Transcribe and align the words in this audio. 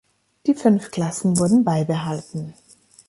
Die 0.47 0.55
fünf 0.55 0.89
Klassen 0.89 1.37
wurden 1.37 1.63
beibehalten. 1.63 2.55